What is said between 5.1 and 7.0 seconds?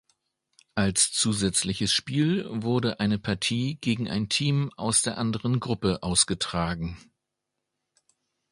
anderen Gruppe ausgetragen.